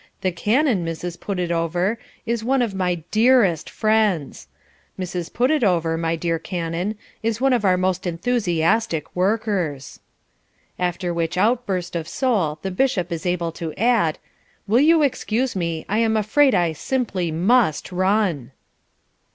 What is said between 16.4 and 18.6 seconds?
I simply MUST run."